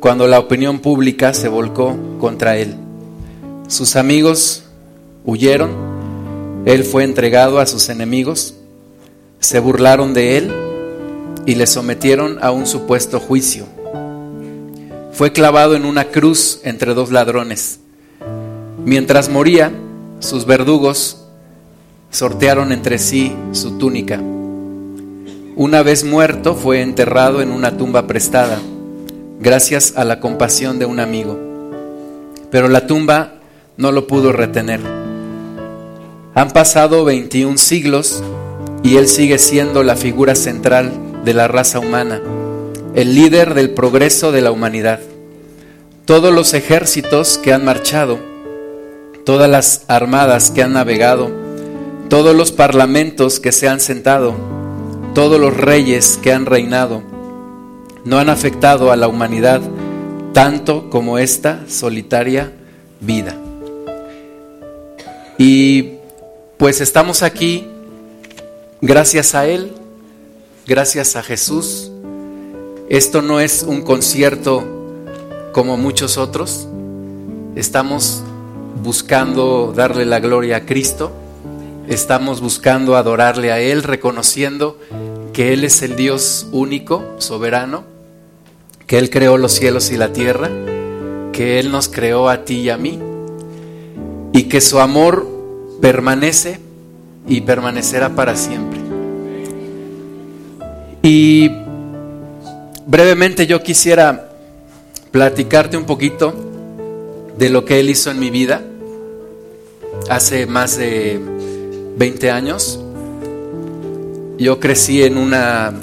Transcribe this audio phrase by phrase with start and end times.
[0.00, 2.74] cuando la opinión pública se volcó contra él.
[3.66, 4.64] Sus amigos
[5.24, 5.70] huyeron,
[6.64, 8.54] él fue entregado a sus enemigos,
[9.40, 10.52] se burlaron de él
[11.46, 13.66] y le sometieron a un supuesto juicio.
[15.12, 17.80] Fue clavado en una cruz entre dos ladrones.
[18.84, 19.72] Mientras moría,
[20.20, 21.24] sus verdugos
[22.10, 24.20] sortearon entre sí su túnica.
[25.56, 28.60] Una vez muerto fue enterrado en una tumba prestada,
[29.40, 31.38] gracias a la compasión de un amigo.
[32.50, 33.34] Pero la tumba
[33.76, 34.80] no lo pudo retener.
[36.34, 38.22] Han pasado 21 siglos
[38.82, 40.92] y él sigue siendo la figura central
[41.24, 42.20] de la raza humana,
[42.94, 45.00] el líder del progreso de la humanidad.
[46.04, 48.18] Todos los ejércitos que han marchado,
[49.24, 51.30] todas las armadas que han navegado,
[52.08, 54.34] todos los parlamentos que se han sentado,
[55.14, 57.17] todos los reyes que han reinado
[58.08, 59.60] no han afectado a la humanidad
[60.32, 62.50] tanto como esta solitaria
[63.00, 63.36] vida.
[65.36, 65.98] Y
[66.56, 67.66] pues estamos aquí
[68.80, 69.72] gracias a Él,
[70.66, 71.90] gracias a Jesús.
[72.88, 74.64] Esto no es un concierto
[75.52, 76.66] como muchos otros.
[77.56, 78.22] Estamos
[78.82, 81.12] buscando darle la gloria a Cristo.
[81.88, 84.78] Estamos buscando adorarle a Él, reconociendo
[85.34, 87.97] que Él es el Dios único, soberano,
[88.88, 90.50] que Él creó los cielos y la tierra,
[91.32, 92.98] que Él nos creó a ti y a mí,
[94.32, 95.28] y que su amor
[95.80, 96.58] permanece
[97.28, 98.80] y permanecerá para siempre.
[101.02, 101.50] Y
[102.86, 104.30] brevemente yo quisiera
[105.10, 106.34] platicarte un poquito
[107.36, 108.62] de lo que Él hizo en mi vida
[110.08, 111.20] hace más de
[111.98, 112.80] 20 años.
[114.38, 115.74] Yo crecí en una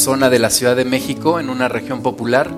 [0.00, 2.50] zona de la Ciudad de México, en una región popular.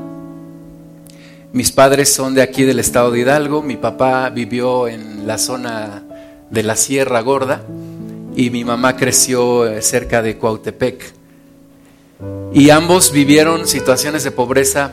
[1.53, 3.63] Mis padres son de aquí del estado de Hidalgo.
[3.63, 6.03] Mi papá vivió en la zona
[6.51, 7.63] de la Sierra Gorda
[8.35, 11.13] y mi mamá creció eh, cerca de Cuautepec.
[12.55, 14.93] Y ambos vivieron situaciones de pobreza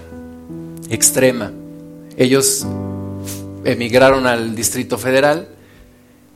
[0.89, 1.53] extrema.
[2.17, 2.65] Ellos
[3.63, 5.47] emigraron al Distrito Federal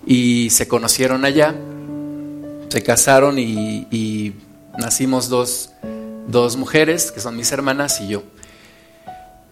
[0.06, 1.54] y se conocieron allá
[2.74, 4.34] se casaron y,
[4.80, 5.70] nacimos dos,
[6.28, 8.24] dos mujeres, que son mis hermanas y yo.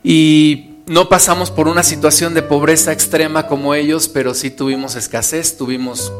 [0.03, 5.57] Y no pasamos por una situación de pobreza extrema como ellos, pero sí tuvimos escasez,
[5.57, 6.11] tuvimos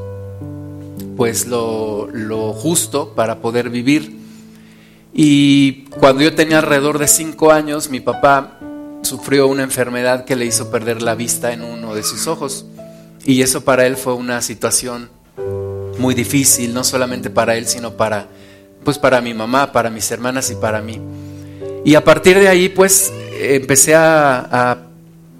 [1.18, 4.20] pues lo, lo, justo para poder vivir.
[5.14, 8.60] Y cuando yo tenía alrededor de cinco años, mi papá
[9.02, 12.66] sufrió una enfermedad que le hizo perder la vista en uno de sus ojos.
[13.26, 15.10] Y eso para él fue una situación
[15.98, 18.28] muy difícil, no solamente para él, sino para,
[18.84, 21.00] pues para mi mamá, para mis hermanas y para mí.
[21.84, 24.78] Y a partir de ahí, pues empecé a, a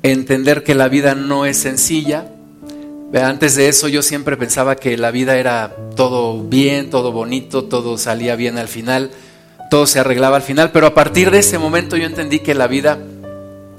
[0.04, 2.28] entender que la vida no es sencilla.
[3.14, 7.98] Antes de eso yo siempre pensaba que la vida era todo bien, todo bonito, todo
[7.98, 9.12] salía bien al final,
[9.70, 12.68] todo se arreglaba al final, pero a partir de ese momento yo entendí que la
[12.68, 12.98] vida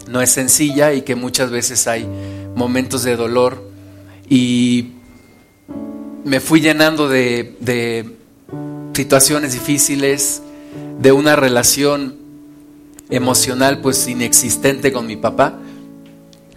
[0.09, 2.07] no es sencilla y que muchas veces hay
[2.55, 3.71] momentos de dolor
[4.29, 4.93] y
[6.25, 7.57] me fui llenando de,
[8.93, 10.43] situaciones difíciles,
[11.01, 12.17] de una relación
[13.11, 15.59] emocional pues inexistente con mi papá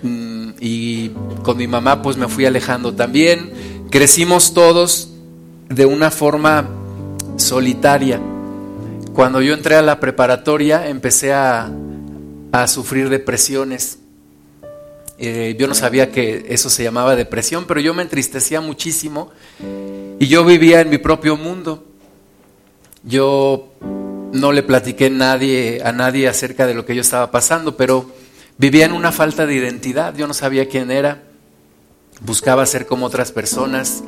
[0.02, 1.10] mm, y
[1.44, 3.52] con mi mamá pues me fui alejando también.
[3.90, 5.12] Crecimos todos
[5.70, 6.70] de una forma
[7.38, 8.22] solitaria.
[9.14, 11.72] Cuando yo entré a la preparatoria empecé a,
[12.52, 14.00] a sufrir depresiones
[15.18, 19.32] eh, yo no sabía que eso se llamaba depresión, pero yo me entristecía muchísimo
[20.20, 21.85] y yo vivía en mi propio mundo.
[23.06, 23.72] Yo
[24.34, 28.12] no le platiqué nadie, a nadie acerca de lo que yo estaba pasando, pero
[28.58, 30.16] vivía en una falta de identidad.
[30.16, 31.24] Yo no sabía quién era,
[32.22, 34.04] buscaba ser como otras personas,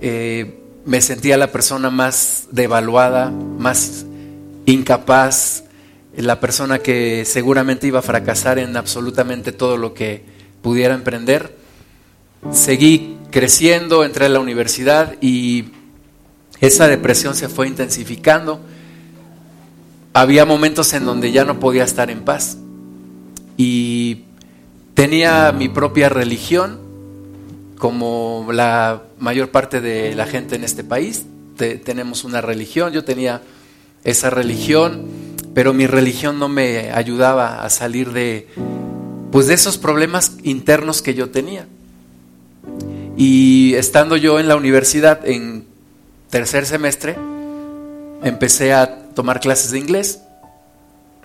[0.00, 4.06] eh, me sentía la persona más devaluada, más
[4.66, 5.64] incapaz,
[6.16, 10.24] la persona que seguramente iba a fracasar en absolutamente todo lo que
[10.62, 11.56] pudiera emprender.
[12.50, 15.66] Seguí creciendo, entré a la universidad y
[16.62, 18.60] esa depresión se fue intensificando.
[20.14, 22.56] Había momentos en donde ya no podía estar en paz
[23.56, 24.24] y
[24.94, 26.78] tenía mi propia religión,
[27.78, 31.24] como la mayor parte de la gente en este país.
[31.56, 33.42] tenemos una religión, yo tenía
[34.04, 35.06] esa religión,
[35.54, 38.48] pero mi religión no me ayudaba a salir de,
[39.32, 41.66] pues de esos problemas internos que yo tenía.
[43.16, 45.61] Y estando yo en la universidad en
[46.32, 47.14] tercer semestre,
[48.22, 50.22] empecé a tomar clases de inglés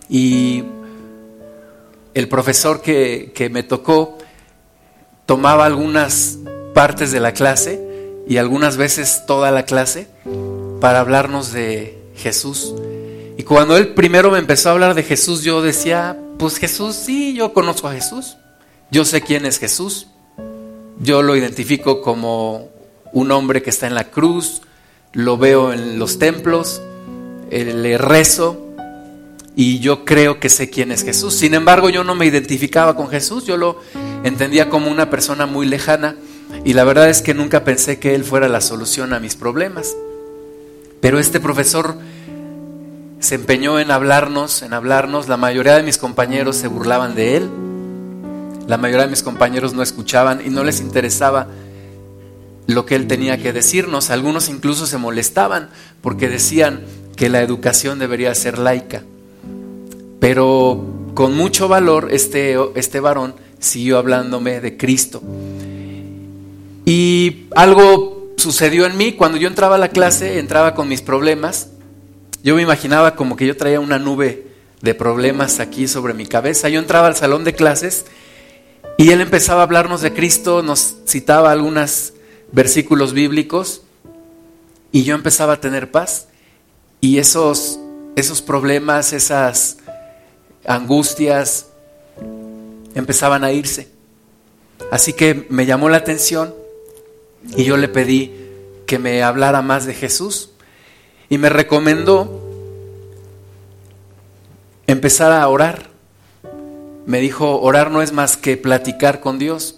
[0.10, 0.66] y
[2.14, 4.18] el profesor que, que me tocó
[5.26, 6.40] tomaba algunas
[6.74, 7.82] partes de la clase
[8.28, 10.10] y algunas veces toda la clase
[10.82, 12.76] para hablarnos de Jesús.
[13.38, 17.34] Y cuando él primero me empezó a hablar de Jesús, yo decía, pues Jesús, sí,
[17.34, 18.36] yo conozco a Jesús.
[18.92, 20.08] Yo sé quién es Jesús.
[21.00, 22.68] Yo lo identifico como
[23.14, 24.64] un hombre que está en la cruz,
[25.14, 26.82] lo veo en los templos,
[27.50, 28.64] eh, le rezo
[29.56, 31.34] y yo creo que sé quién es Jesús.
[31.34, 33.82] Sin embargo, yo no me identificaba con Jesús, yo lo
[34.24, 36.16] entendía como una persona muy lejana
[36.64, 39.96] y la verdad es que nunca pensé que Él fuera la solución a mis problemas.
[41.02, 41.96] Pero este profesor
[43.20, 45.28] se empeñó en hablarnos, en hablarnos.
[45.28, 47.50] La mayoría de mis compañeros se burlaban de él.
[48.68, 51.48] La mayoría de mis compañeros no escuchaban y no les interesaba
[52.68, 54.10] lo que él tenía que decirnos.
[54.10, 55.70] Algunos incluso se molestaban
[56.02, 56.82] porque decían
[57.16, 59.04] que la educación debería ser laica.
[60.20, 65.22] Pero con mucho valor este, este varón siguió hablándome de Cristo.
[66.86, 69.14] Y algo sucedió en mí.
[69.14, 71.70] Cuando yo entraba a la clase, entraba con mis problemas
[72.48, 74.48] yo me imaginaba como que yo traía una nube
[74.82, 76.70] de problemas aquí sobre mi cabeza.
[76.70, 78.06] Yo entraba al salón de clases
[78.98, 82.14] y él empezaba a hablarnos de Cristo, nos citaba algunos
[82.52, 83.84] versículos bíblicos
[84.92, 86.28] y yo empezaba a tener paz.
[87.02, 87.80] Y esos,
[88.16, 89.78] esos problemas, esas
[90.66, 91.68] angustias
[92.96, 93.90] empezaban a irse.
[94.92, 96.54] Así que me llamó la atención
[97.56, 98.34] y yo le pedí
[98.86, 100.52] que me hablara más de Jesús
[101.30, 102.42] y me recomendó
[104.88, 105.90] empezar a orar.
[107.06, 109.77] Me dijo, orar no es más que platicar con Dios.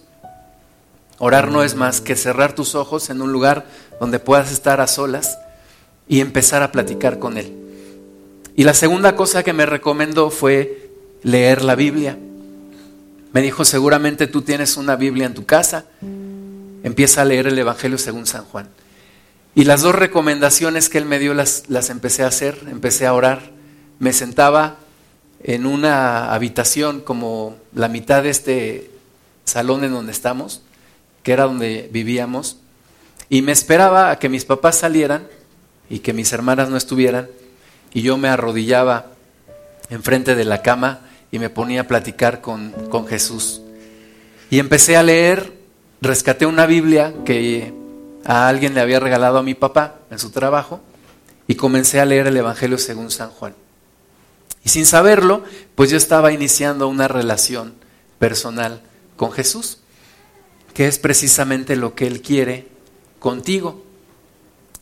[1.20, 3.68] Orar no es más que cerrar tus ojos en un lugar
[4.00, 5.38] donde puedas estar a solas
[6.08, 7.54] y empezar a platicar con Él.
[8.56, 10.90] Y la segunda cosa que me recomendó fue
[11.22, 12.18] leer la Biblia.
[13.34, 15.86] Me dijo, seguramente tú tienes una Biblia en tu casa.
[16.84, 18.70] Empieza a leer el Evangelio según San Juan.
[19.56, 23.14] Y las dos recomendaciones que él me dio las, las empecé a hacer, empecé a
[23.14, 23.52] orar.
[24.00, 24.78] Me sentaba
[25.44, 28.92] en una habitación como la mitad de este
[29.46, 30.62] salón en donde estamos,
[31.24, 32.58] que era donde vivíamos,
[33.30, 35.28] y me esperaba a que mis papás salieran
[35.90, 37.30] y que mis hermanas no estuvieran,
[37.94, 39.08] y yo me arrodillaba
[39.90, 41.02] enfrente de la cama
[41.32, 43.62] y me ponía a platicar con, con Jesús.
[44.50, 45.54] Y empecé a leer,
[46.02, 47.74] rescaté una Biblia que
[48.26, 50.82] a alguien le había regalado a mi papá en su trabajo
[51.48, 53.54] y comencé a leer el Evangelio según San Juan.
[54.64, 55.44] Y sin saberlo,
[55.76, 57.74] pues yo estaba iniciando una relación
[58.18, 58.82] personal
[59.16, 59.80] con Jesús,
[60.74, 62.68] que es precisamente lo que Él quiere
[63.20, 63.84] contigo.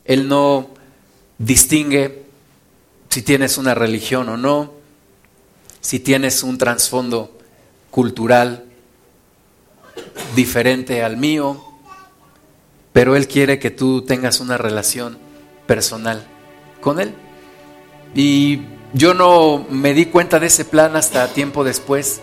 [0.05, 0.69] Él no
[1.37, 2.23] distingue
[3.09, 4.73] si tienes una religión o no,
[5.81, 7.37] si tienes un trasfondo
[7.91, 8.65] cultural
[10.35, 11.63] diferente al mío,
[12.93, 15.17] pero Él quiere que tú tengas una relación
[15.65, 16.25] personal
[16.81, 17.13] con Él.
[18.15, 18.61] Y
[18.93, 22.21] yo no me di cuenta de ese plan hasta tiempo después.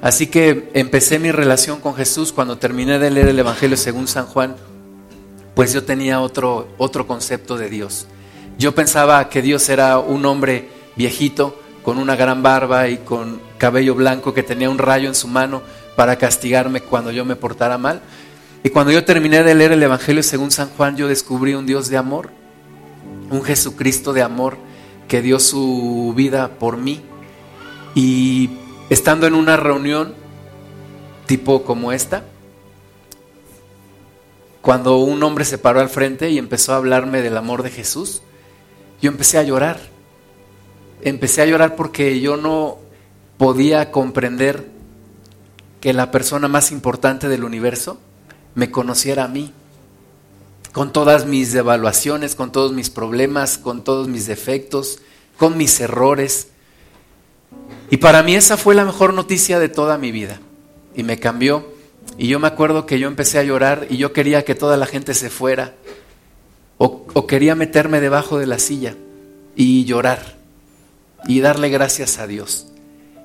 [0.00, 4.26] Así que empecé mi relación con Jesús cuando terminé de leer el Evangelio según San
[4.26, 4.54] Juan,
[5.54, 8.06] pues yo tenía otro, otro concepto de Dios.
[8.58, 13.94] Yo pensaba que Dios era un hombre viejito, con una gran barba y con cabello
[13.94, 15.62] blanco que tenía un rayo en su mano
[15.96, 18.02] para castigarme cuando yo me portara mal.
[18.62, 21.88] Y cuando yo terminé de leer el Evangelio según San Juan, yo descubrí un Dios
[21.88, 22.30] de amor,
[23.30, 24.58] un Jesucristo de amor
[25.08, 27.00] que dio su vida por mí.
[27.94, 28.50] Y
[28.90, 30.14] estando en una reunión
[31.26, 32.24] tipo como esta,
[34.60, 38.22] cuando un hombre se paró al frente y empezó a hablarme del amor de Jesús,
[39.00, 39.78] yo empecé a llorar.
[41.02, 42.78] Empecé a llorar porque yo no
[43.36, 44.68] podía comprender
[45.80, 47.98] que la persona más importante del universo
[48.54, 49.52] me conociera a mí,
[50.72, 54.98] con todas mis devaluaciones, con todos mis problemas, con todos mis defectos,
[55.36, 56.48] con mis errores.
[57.90, 60.40] Y para mí esa fue la mejor noticia de toda mi vida.
[60.94, 61.72] Y me cambió.
[62.16, 64.86] Y yo me acuerdo que yo empecé a llorar y yo quería que toda la
[64.86, 65.74] gente se fuera.
[66.76, 68.94] O, o quería meterme debajo de la silla
[69.56, 70.36] y llorar
[71.26, 72.66] y darle gracias a Dios.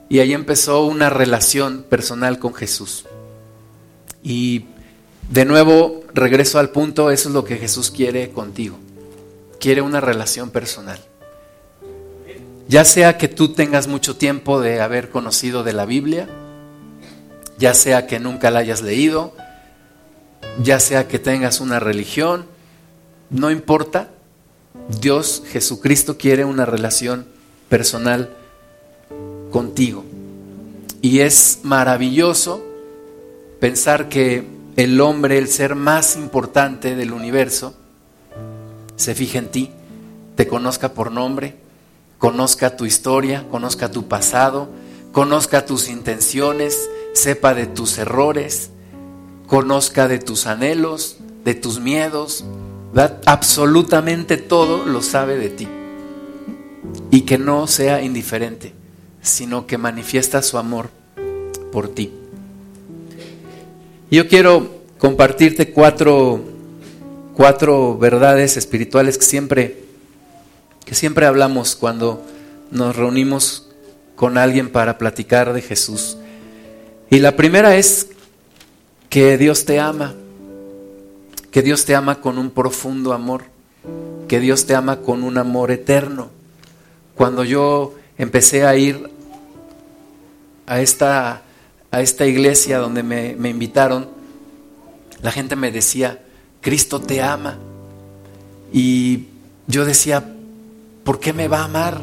[0.10, 3.06] Y ahí empezó una relación personal con Jesús.
[4.22, 4.66] Y
[5.30, 8.78] de nuevo, regreso al punto, eso es lo que Jesús quiere contigo.
[9.60, 11.00] Quiere una relación personal.
[12.68, 16.28] Ya sea que tú tengas mucho tiempo de haber conocido de la Biblia,
[17.58, 19.34] ya sea que nunca la hayas leído,
[20.62, 22.46] ya sea que tengas una religión,
[23.30, 24.10] no importa.
[25.00, 27.26] Dios, Jesucristo quiere una relación
[27.70, 28.30] personal
[29.52, 30.04] contigo.
[31.02, 32.64] Y es maravilloso
[33.60, 37.76] pensar que el hombre, el ser más importante del universo,
[38.96, 39.72] se fije en ti,
[40.36, 41.63] te conozca por nombre,
[42.24, 44.70] conozca tu historia, conozca tu pasado,
[45.12, 48.70] conozca tus intenciones, sepa de tus errores,
[49.46, 52.46] conozca de tus anhelos, de tus miedos,
[53.26, 55.68] absolutamente todo lo sabe de ti.
[57.12, 58.72] Y que no sea indiferente,
[59.22, 60.92] sino que manifiesta su amor
[61.74, 62.14] por ti.
[64.10, 66.40] Yo quiero compartirte cuatro,
[67.34, 69.83] cuatro verdades espirituales que siempre,
[70.86, 72.24] que siempre hablamos cuando
[72.72, 73.70] nos reunimos
[74.16, 76.18] con alguien para platicar de Jesús.
[77.10, 78.10] Y la primera es
[79.10, 80.16] que Dios te ama,
[81.52, 83.44] que Dios te ama con un profundo amor,
[84.28, 86.30] que Dios te ama con un amor eterno.
[87.16, 89.10] Cuando yo empecé a ir
[90.66, 91.44] a esta,
[91.92, 94.10] a esta iglesia donde me, me invitaron,
[95.22, 96.24] la gente me decía,
[96.62, 97.60] Cristo te ama.
[98.72, 99.28] Y
[99.68, 100.33] yo decía,
[101.04, 102.02] ¿por qué me va a amar?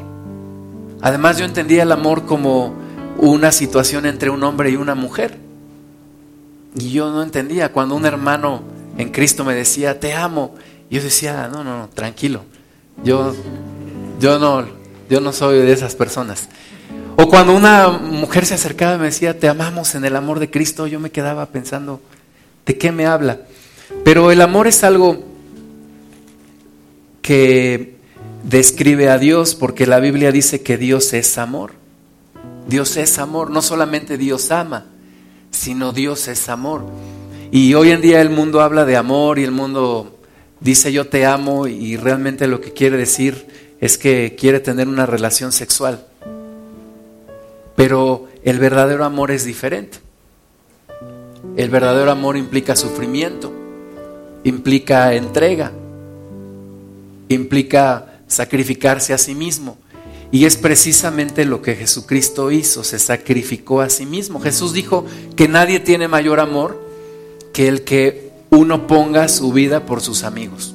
[1.00, 2.74] Además yo entendía el amor como
[3.16, 5.38] una situación entre un hombre y una mujer.
[6.76, 8.62] Y yo no entendía cuando un hermano
[8.96, 10.54] en Cristo me decía, te amo.
[10.90, 12.44] Yo decía, no, no, no, tranquilo.
[13.02, 13.34] Yo,
[14.20, 14.66] yo, no,
[15.08, 16.48] yo no soy de esas personas.
[17.16, 20.50] O cuando una mujer se acercaba y me decía, te amamos en el amor de
[20.50, 22.00] Cristo, yo me quedaba pensando,
[22.66, 23.40] ¿de qué me habla?
[24.04, 25.22] Pero el amor es algo
[27.22, 27.99] que
[28.44, 31.72] describe a Dios, porque la Biblia dice que Dios es amor.
[32.66, 34.86] Dios es amor, no solamente Dios ama,
[35.50, 36.84] sino Dios es amor.
[37.50, 40.16] Y hoy en día el mundo habla de amor y el mundo
[40.60, 43.46] dice yo te amo y realmente lo que quiere decir
[43.80, 46.06] es que quiere tener una relación sexual.
[47.74, 49.98] Pero el verdadero amor es diferente.
[51.56, 53.52] El verdadero amor implica sufrimiento,
[54.44, 55.72] implica entrega,
[57.28, 59.76] implica sacrificarse a sí mismo.
[60.32, 64.40] Y es precisamente lo que Jesucristo hizo, se sacrificó a sí mismo.
[64.40, 65.04] Jesús dijo
[65.36, 66.80] que nadie tiene mayor amor
[67.52, 70.74] que el que uno ponga su vida por sus amigos.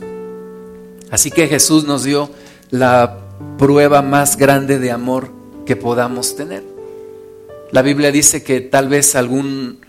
[1.09, 2.29] Así que Jesús nos dio
[2.69, 3.19] la
[3.57, 5.31] prueba más grande de amor
[5.65, 6.63] que podamos tener.
[7.71, 9.79] La Biblia dice que tal vez algún,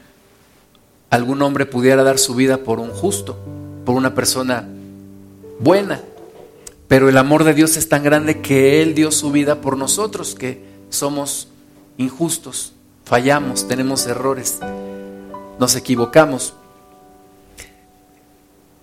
[1.10, 3.36] algún hombre pudiera dar su vida por un justo,
[3.84, 4.68] por una persona
[5.58, 6.00] buena.
[6.88, 10.34] Pero el amor de Dios es tan grande que Él dio su vida por nosotros,
[10.34, 11.48] que somos
[11.96, 12.74] injustos,
[13.04, 14.60] fallamos, tenemos errores,
[15.58, 16.54] nos equivocamos.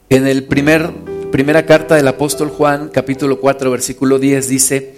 [0.09, 0.93] En el primer,
[1.31, 4.95] primera carta del apóstol Juan, capítulo 4, versículo 10, dice,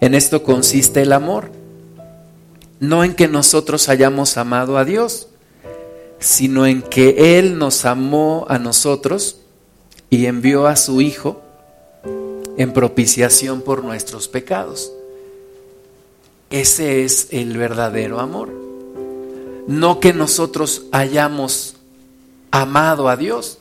[0.00, 1.52] en esto consiste el amor,
[2.80, 5.28] no en que nosotros hayamos amado a Dios,
[6.18, 9.40] sino en que Él nos amó a nosotros
[10.10, 11.42] y envió a su Hijo
[12.60, 14.92] en propiciación por nuestros pecados.
[16.50, 18.50] Ese es el verdadero amor.
[19.66, 21.76] No que nosotros hayamos
[22.50, 23.60] amado a Dios.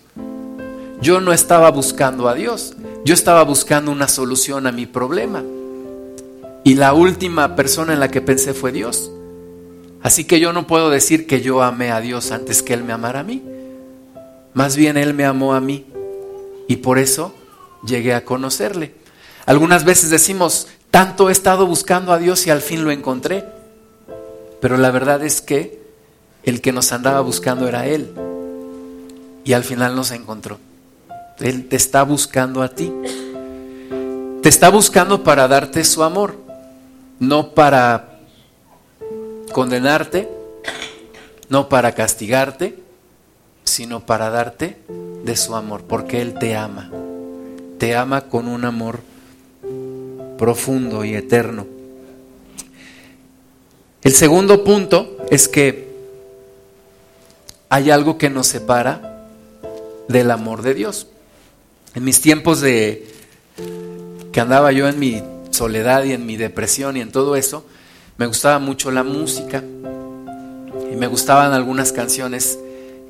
[1.01, 2.74] Yo no estaba buscando a Dios,
[3.06, 5.46] yo estaba buscando una solución a mi problema.
[6.65, 9.10] Y la última persona en la que pensé fue Dios.
[10.03, 12.91] Así que yo no puedo decir que yo amé a Dios antes que Él me
[12.91, 13.41] amara a mí.
[14.53, 15.86] Más bien Él me amó a mí.
[16.68, 17.34] Y por eso
[17.83, 18.93] llegué a conocerle.
[19.45, 23.45] Algunas veces decimos, tanto he estado buscando a Dios y al fin lo encontré.
[24.62, 25.81] Pero la verdad es que
[26.43, 28.13] el que nos andaba buscando era Él.
[29.43, 30.59] Y al final nos encontró.
[31.39, 32.91] Él te está buscando a ti.
[34.41, 36.36] Te está buscando para darte su amor,
[37.19, 38.19] no para
[39.51, 40.29] condenarte,
[41.50, 42.77] no para castigarte,
[43.63, 44.77] sino para darte
[45.24, 46.89] de su amor, porque Él te ama
[47.79, 49.00] te ama con un amor
[50.38, 51.65] profundo y eterno.
[54.03, 55.89] El segundo punto es que
[57.69, 59.25] hay algo que nos separa
[60.07, 61.07] del amor de Dios.
[61.95, 63.07] En mis tiempos de
[64.31, 67.65] que andaba yo en mi soledad y en mi depresión y en todo eso,
[68.17, 69.63] me gustaba mucho la música
[70.91, 72.59] y me gustaban algunas canciones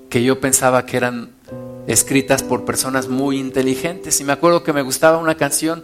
[0.09, 1.38] que yo pensaba que eran
[1.87, 4.19] escritas por personas muy inteligentes.
[4.19, 5.83] Y me acuerdo que me gustaba una canción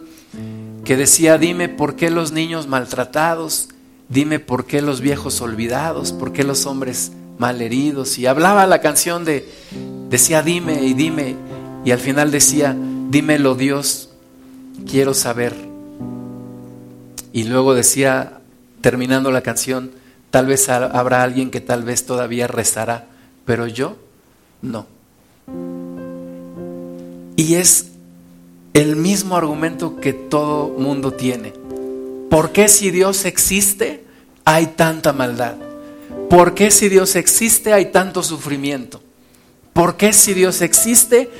[0.84, 3.68] que decía, dime por qué los niños maltratados,
[4.08, 8.18] dime por qué los viejos olvidados, por qué los hombres malheridos.
[8.18, 9.48] Y hablaba la canción de,
[10.08, 11.36] decía, dime y dime.
[11.84, 12.76] Y al final decía,
[13.10, 14.10] dímelo Dios,
[14.88, 15.54] quiero saber.
[17.32, 18.40] Y luego decía,
[18.80, 19.90] terminando la canción,
[20.30, 23.06] tal vez habrá alguien que tal vez todavía rezará,
[23.44, 23.96] pero yo
[24.62, 24.86] no.
[27.36, 27.88] Y es
[28.72, 31.52] el mismo argumento que todo mundo tiene.
[32.30, 34.04] ¿Por qué si Dios existe
[34.44, 35.56] hay tanta maldad?
[36.28, 39.02] ¿Por qué si Dios existe hay tanto sufrimiento?
[39.72, 41.30] ¿Por qué si Dios existe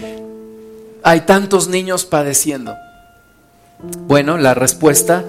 [1.03, 2.75] hay tantos niños padeciendo?
[4.07, 5.25] Bueno, la respuesta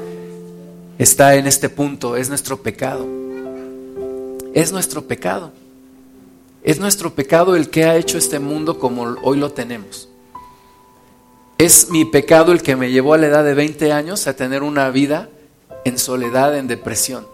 [0.97, 3.05] está en este punto, es nuestro pecado.
[4.53, 5.51] Es nuestro pecado.
[6.63, 10.09] Es nuestro pecado el que ha hecho este mundo como hoy lo tenemos.
[11.57, 14.61] Es mi pecado el que me llevó a la edad de 20 años a tener
[14.61, 15.29] una vida
[15.85, 17.27] en soledad, en depresión.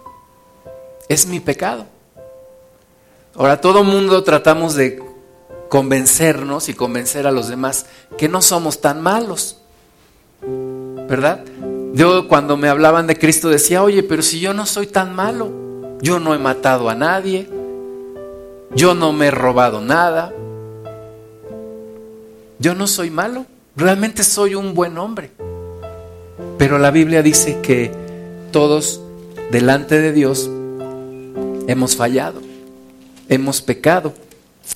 [1.09, 1.87] Es mi pecado.
[3.35, 5.03] Ahora todo mundo tratamos de
[5.67, 7.87] convencernos y convencer a los demás
[8.17, 9.57] que no somos tan malos.
[10.41, 11.43] ¿Verdad?
[11.93, 15.51] Yo cuando me hablaban de Cristo decía, oye, pero si yo no soy tan malo,
[16.01, 17.49] yo no he matado a nadie,
[18.73, 20.31] yo no me he robado nada,
[22.59, 23.45] yo no soy malo.
[23.75, 25.31] Realmente soy un buen hombre.
[26.59, 27.91] Pero la Biblia dice que
[28.51, 29.01] todos
[29.51, 30.49] delante de Dios
[31.67, 32.41] hemos fallado,
[33.29, 34.13] hemos pecado.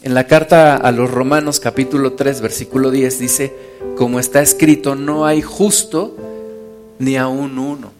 [0.01, 3.53] En la carta a los Romanos capítulo 3 versículo 10 dice,
[3.95, 6.17] como está escrito, no hay justo
[6.97, 7.91] ni aún uno.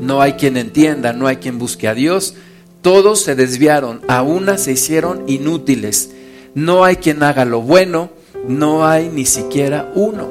[0.00, 2.34] No hay quien entienda, no hay quien busque a Dios.
[2.82, 6.12] Todos se desviaron, a una se hicieron inútiles.
[6.54, 8.10] No hay quien haga lo bueno,
[8.48, 10.28] no hay ni siquiera uno.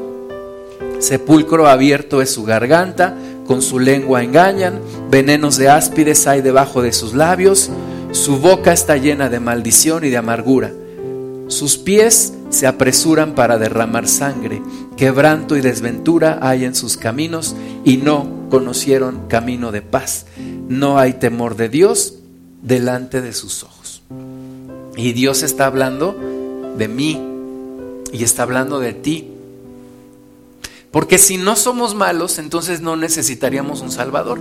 [0.99, 3.15] Sepulcro abierto es su garganta,
[3.45, 4.79] con su lengua engañan,
[5.09, 7.69] venenos de áspides hay debajo de sus labios,
[8.11, 10.71] su boca está llena de maldición y de amargura.
[11.47, 14.61] Sus pies se apresuran para derramar sangre,
[14.95, 20.25] quebranto y desventura hay en sus caminos y no conocieron camino de paz.
[20.69, 22.19] No hay temor de Dios
[22.61, 24.03] delante de sus ojos.
[24.95, 26.15] Y Dios está hablando
[26.77, 27.32] de mí,
[28.13, 29.31] y está hablando de ti.
[30.91, 34.39] Porque si no somos malos, entonces no necesitaríamos un Salvador.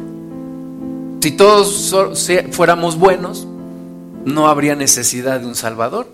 [1.23, 1.95] Si todos
[2.51, 3.47] fuéramos buenos,
[4.27, 6.07] no habría necesidad de un Salvador.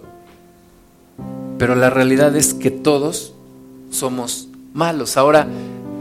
[1.59, 3.35] Pero la realidad es que todos
[3.91, 5.17] somos malos.
[5.17, 5.49] Ahora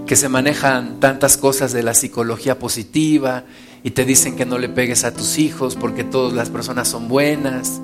[0.05, 3.43] que se manejan tantas cosas de la psicología positiva
[3.83, 7.07] y te dicen que no le pegues a tus hijos porque todas las personas son
[7.07, 7.81] buenas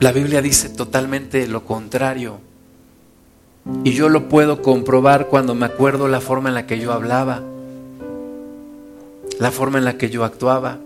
[0.00, 2.40] la Biblia dice totalmente lo contrario.
[3.84, 7.42] Y yo lo puedo comprobar cuando me acuerdo la forma en la que yo hablaba,
[9.38, 10.78] la forma en la que yo actuaba,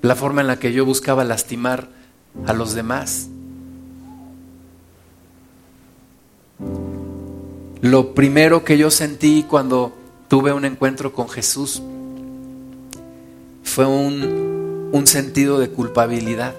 [0.00, 1.88] la forma en la que yo buscaba lastimar
[2.46, 3.28] a los demás.
[7.82, 9.92] Lo primero que yo sentí cuando
[10.28, 11.82] tuve un encuentro con Jesús
[13.64, 16.54] fue un, un sentido de culpabilidad.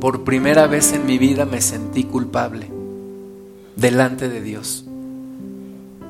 [0.00, 2.70] Por primera vez en mi vida me sentí culpable
[3.76, 4.84] delante de Dios.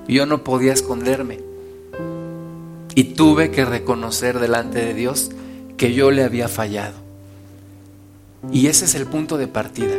[0.09, 1.41] Yo no podía esconderme.
[2.95, 5.31] Y tuve que reconocer delante de Dios
[5.77, 6.95] que yo le había fallado.
[8.51, 9.95] Y ese es el punto de partida.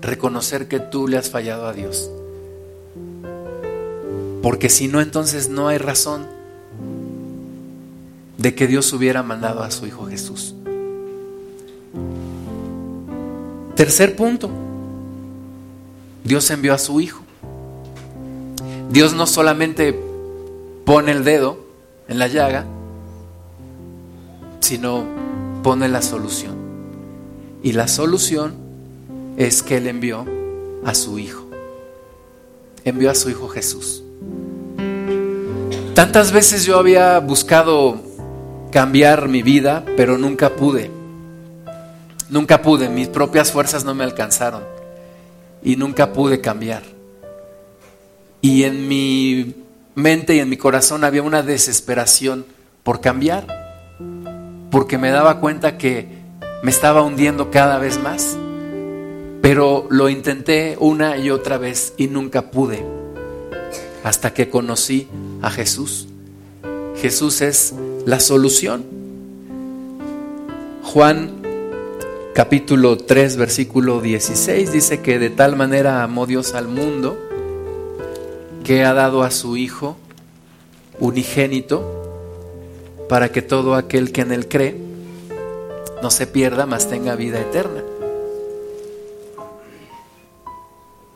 [0.00, 2.10] Reconocer que tú le has fallado a Dios.
[4.42, 6.26] Porque si no, entonces no hay razón
[8.38, 10.54] de que Dios hubiera mandado a su Hijo Jesús.
[13.76, 14.48] Tercer punto,
[16.24, 17.20] Dios envió a su Hijo.
[18.90, 20.00] Dios no solamente
[20.86, 21.58] pone el dedo
[22.08, 22.64] en la llaga,
[24.60, 25.04] sino
[25.62, 26.56] pone la solución.
[27.62, 28.54] Y la solución
[29.36, 30.24] es que Él envió
[30.82, 31.44] a su Hijo.
[32.82, 34.02] Envió a su Hijo Jesús.
[35.92, 38.00] Tantas veces yo había buscado
[38.72, 40.95] cambiar mi vida, pero nunca pude.
[42.28, 44.62] Nunca pude, mis propias fuerzas no me alcanzaron
[45.62, 46.82] y nunca pude cambiar.
[48.40, 49.54] Y en mi
[49.94, 52.44] mente y en mi corazón había una desesperación
[52.82, 53.46] por cambiar,
[54.70, 56.08] porque me daba cuenta que
[56.62, 58.36] me estaba hundiendo cada vez más.
[59.42, 62.84] Pero lo intenté una y otra vez y nunca pude,
[64.02, 65.08] hasta que conocí
[65.42, 66.08] a Jesús.
[66.96, 68.84] Jesús es la solución.
[70.82, 71.45] Juan
[72.36, 77.16] capítulo 3, versículo 16, dice que de tal manera amó Dios al mundo
[78.62, 79.96] que ha dado a su Hijo
[81.00, 81.82] unigénito
[83.08, 84.76] para que todo aquel que en él cree
[86.02, 87.82] no se pierda, mas tenga vida eterna.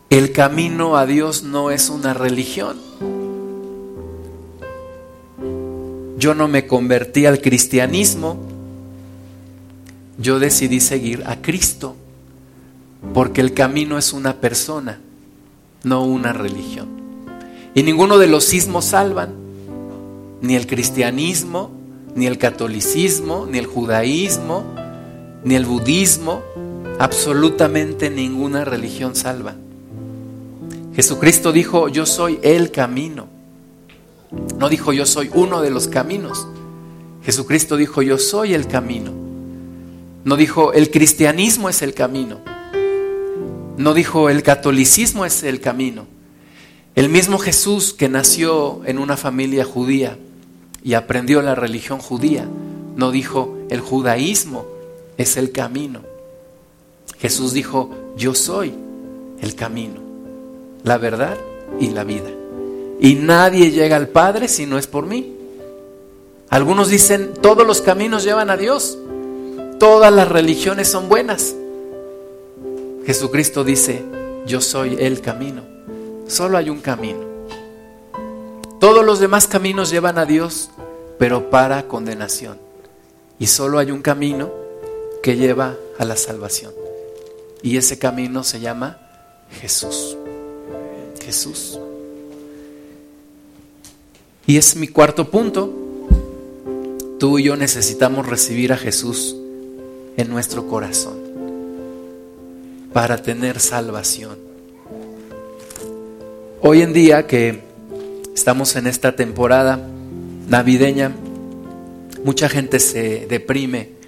[0.09, 2.78] El camino a Dios no es una religión.
[6.20, 8.37] yo no me convertí al cristianismo,
[10.20, 11.96] yo decidí seguir a Cristo,
[13.14, 15.00] porque el camino es una persona,
[15.83, 16.88] no una religión.
[17.74, 19.30] Y ninguno de los sismos salvan,
[20.42, 21.70] ni el cristianismo,
[22.14, 24.64] ni el catolicismo, ni el judaísmo,
[25.44, 26.42] ni el budismo,
[26.98, 29.54] absolutamente ninguna religión salva.
[30.94, 33.26] Jesucristo dijo, yo soy el camino.
[34.59, 36.46] No dijo, yo soy uno de los caminos.
[37.22, 39.19] Jesucristo dijo, yo soy el camino.
[40.24, 42.40] No dijo, el cristianismo es el camino.
[43.76, 46.06] No dijo, el catolicismo es el camino.
[46.94, 50.18] El mismo Jesús que nació en una familia judía
[50.83, 52.46] y aprendió la religión judía,
[52.96, 54.66] no dijo, el judaísmo
[55.16, 56.00] es el camino.
[57.18, 58.74] Jesús dijo, yo soy
[59.40, 60.00] el camino,
[60.83, 61.38] la verdad
[61.78, 62.30] y la vida.
[63.00, 65.35] Y nadie llega al Padre si no es por mí.
[66.50, 68.98] Algunos dicen, todos los caminos llevan a Dios,
[69.80, 71.54] todas las religiones son buenas.
[73.06, 74.04] Jesucristo dice,
[74.46, 75.62] yo soy el camino.
[76.28, 77.20] Solo hay un camino.
[78.78, 80.70] Todos los demás caminos llevan a Dios,
[81.18, 82.58] pero para condenación.
[83.38, 84.52] Y solo hay un camino
[85.22, 86.72] que lleva a la salvación.
[87.62, 88.98] Y ese camino se llama
[89.62, 90.16] Jesús.
[91.24, 91.80] Jesús.
[94.46, 95.72] Y es mi cuarto punto.
[97.18, 99.39] Tú y yo necesitamos recibir a Jesús
[100.16, 101.18] en nuestro corazón
[102.92, 104.38] para tener salvación.
[106.61, 107.62] Hoy en día que
[108.35, 109.79] estamos en esta temporada
[110.49, 111.12] navideña,
[112.25, 114.01] mucha gente se deprime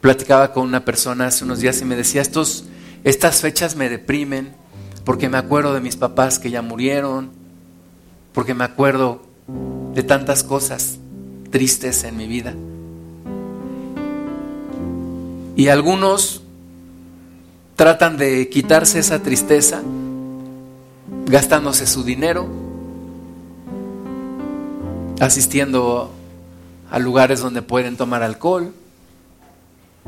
[0.00, 2.66] Platicaba con una persona hace unos días y me decía, Estos,
[3.02, 4.54] estas fechas me deprimen
[5.04, 7.30] porque me acuerdo de mis papás que ya murieron,
[8.32, 9.22] porque me acuerdo
[9.94, 10.98] de tantas cosas
[11.50, 12.54] tristes en mi vida.
[15.58, 16.40] Y algunos
[17.74, 19.82] tratan de quitarse esa tristeza
[21.26, 22.46] gastándose su dinero,
[25.18, 26.12] asistiendo
[26.92, 28.72] a lugares donde pueden tomar alcohol,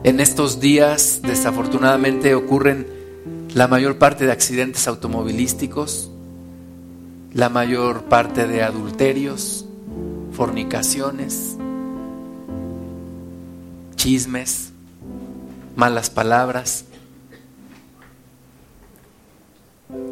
[0.05, 2.87] en estos días, desafortunadamente, ocurren
[3.53, 6.13] la mayor parte de accidentes automovilísticos,
[7.33, 9.67] la mayor parte de adulterios,
[10.31, 11.57] fornicaciones,
[13.97, 14.70] chismes,
[15.77, 16.85] malas palabras.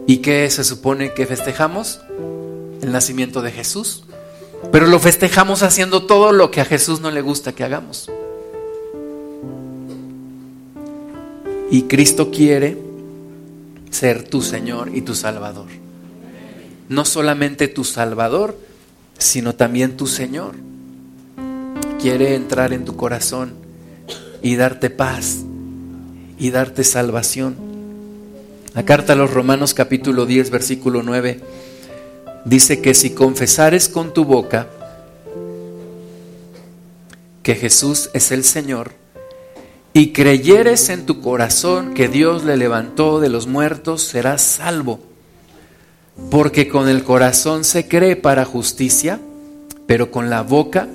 [0.06, 2.00] ¿Y qué se supone que festejamos?
[2.80, 4.04] El nacimiento de Jesús.
[4.72, 8.10] Pero lo festejamos haciendo todo lo que a Jesús no le gusta que hagamos.
[11.70, 12.78] Y Cristo quiere
[13.90, 15.68] ser tu Señor y tu Salvador.
[16.88, 18.58] No solamente tu Salvador,
[19.18, 20.54] sino también tu Señor.
[22.00, 23.52] Quiere entrar en tu corazón
[24.40, 25.44] y darte paz
[26.38, 27.56] y darte salvación.
[28.74, 31.40] La carta a los Romanos capítulo 10 versículo 9
[32.44, 34.68] dice que si confesares con tu boca
[37.42, 38.92] que Jesús es el Señor,
[39.98, 45.00] y creyeres en tu corazón que Dios le levantó de los muertos, serás salvo.
[46.30, 49.18] Porque con el corazón se cree para justicia,
[49.86, 50.88] pero con la boca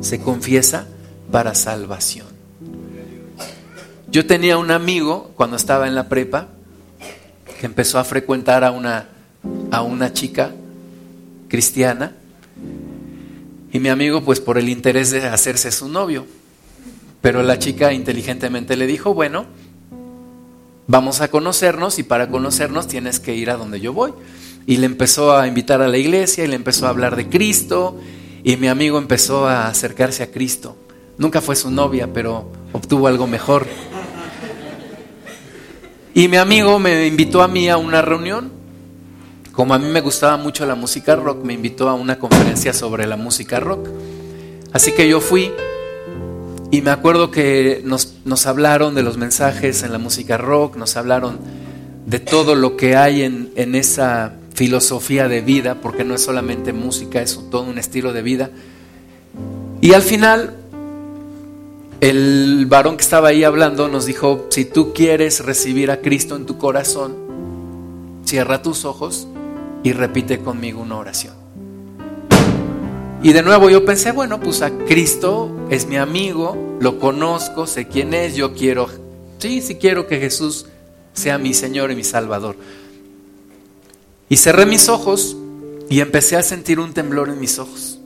[0.00, 0.86] se confiesa
[1.30, 2.39] para salvación.
[4.10, 6.48] Yo tenía un amigo cuando estaba en la prepa
[7.58, 9.08] que empezó a frecuentar a una,
[9.70, 10.52] a una chica
[11.48, 12.14] cristiana
[13.72, 16.26] y mi amigo pues por el interés de hacerse su novio
[17.20, 19.44] pero la chica inteligentemente le dijo, bueno,
[20.86, 24.12] vamos a conocernos y para conocernos tienes que ir a donde yo voy.
[24.66, 27.98] Y le empezó a invitar a la iglesia y le empezó a hablar de Cristo
[28.42, 30.76] y mi amigo empezó a acercarse a Cristo.
[31.18, 33.66] Nunca fue su novia, pero obtuvo algo mejor.
[36.20, 38.52] Y mi amigo me invitó a mí a una reunión.
[39.52, 43.06] Como a mí me gustaba mucho la música rock, me invitó a una conferencia sobre
[43.06, 43.88] la música rock.
[44.70, 45.50] Así que yo fui
[46.70, 51.38] y me acuerdo que nos, hablaron de los mensajes en la música rock, nos hablaron
[52.04, 57.22] de todo lo que hay en esa filosofía de vida, porque no es solamente música,
[57.22, 58.50] es todo un estilo de vida.
[59.80, 60.59] Y al final,
[62.00, 66.46] el varón que estaba ahí hablando nos dijo, si tú quieres recibir a Cristo en
[66.46, 67.14] tu corazón,
[68.24, 69.28] cierra tus ojos
[69.82, 71.34] y repite conmigo una oración.
[73.22, 77.86] Y de nuevo yo pensé, bueno, pues a Cristo es mi amigo, lo conozco, sé
[77.86, 78.88] quién es, yo quiero,
[79.38, 80.66] sí, sí quiero que Jesús
[81.12, 82.56] sea mi Señor y mi Salvador.
[84.30, 85.36] Y cerré mis ojos
[85.90, 87.98] y empecé a sentir un temblor en mis ojos.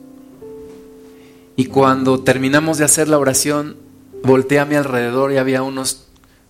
[1.55, 3.84] Y cuando terminamos de hacer la oración,
[4.25, 6.07] volteé a mi alrededor y había unos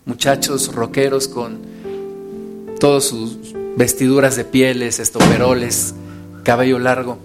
[0.07, 1.59] muchachos rockeros con
[2.79, 5.95] todas sus vestiduras de pieles, estoperoles,
[6.45, 7.19] cabello largo,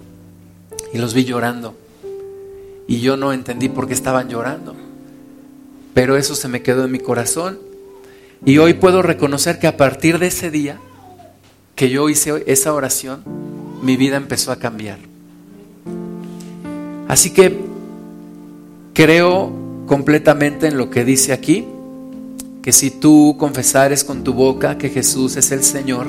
[0.92, 1.76] y los vi llorando.
[2.88, 4.74] Y yo no entendí por qué estaban llorando.
[5.94, 7.58] Pero eso se me quedó en mi corazón.
[8.44, 10.80] Y hoy puedo reconocer que a partir de ese día
[11.76, 13.22] que yo hice esa oración,
[13.82, 14.98] mi vida empezó a cambiar.
[17.06, 17.56] Así que
[18.92, 21.66] creo completamente en lo que dice aquí,
[22.62, 26.06] que si tú confesares con tu boca que Jesús es el Señor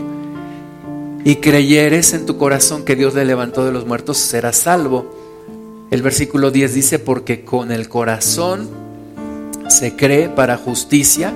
[1.26, 5.88] y creyeres en tu corazón que Dios le levantó de los muertos, serás salvo.
[5.90, 8.70] El versículo 10 dice, porque con el corazón
[9.68, 11.34] se cree para justicia,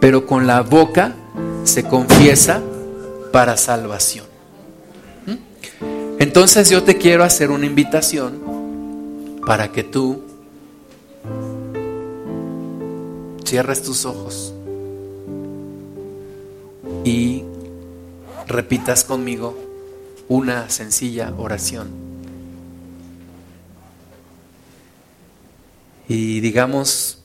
[0.00, 1.16] pero con la boca
[1.64, 2.62] se confiesa
[3.32, 4.26] para salvación.
[5.26, 6.20] ¿Mm?
[6.20, 8.38] Entonces yo te quiero hacer una invitación
[9.44, 10.22] para que tú
[13.44, 14.52] cierres tus ojos
[17.04, 17.44] y
[18.46, 19.56] repitas conmigo
[20.28, 21.88] una sencilla oración.
[26.08, 27.18] Y digamos,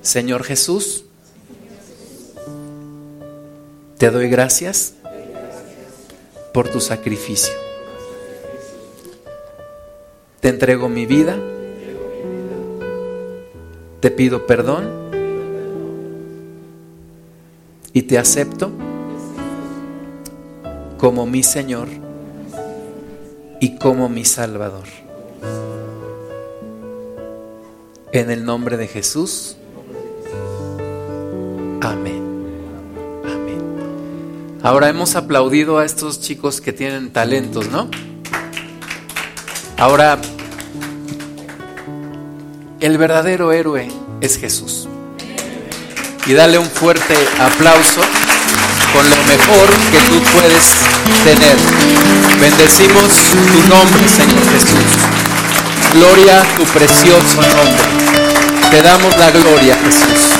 [0.00, 1.04] Señor Jesús,
[3.98, 4.94] te doy gracias
[6.52, 7.54] por tu sacrificio.
[10.40, 11.36] Te entrego mi vida.
[14.02, 14.90] Te pido perdón.
[17.92, 18.72] Y te acepto
[20.98, 21.86] como mi Señor
[23.60, 24.88] y como mi Salvador.
[28.10, 29.56] En el nombre de Jesús.
[31.80, 32.22] Amén.
[34.64, 37.88] Ahora hemos aplaudido a estos chicos que tienen talentos, ¿no?
[39.76, 40.20] Ahora,
[42.82, 43.88] el verdadero héroe
[44.20, 44.88] es Jesús.
[46.26, 48.00] Y dale un fuerte aplauso
[48.92, 50.74] con lo mejor que tú puedes
[51.24, 51.56] tener.
[52.40, 54.98] Bendecimos tu nombre, Señor Jesús.
[55.94, 58.68] Gloria a tu precioso nombre.
[58.70, 60.32] Te damos la gloria, Jesús.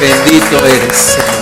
[0.00, 1.41] Bendito eres, Señor.